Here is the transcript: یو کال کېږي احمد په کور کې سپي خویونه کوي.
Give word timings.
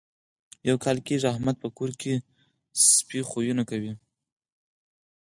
یو 0.69 0.77
کال 0.85 0.97
کېږي 1.07 1.27
احمد 1.33 1.55
په 1.63 1.67
کور 1.77 1.91
کې 2.01 2.13
سپي 2.93 3.19
خویونه 3.29 3.63
کوي. 3.69 3.93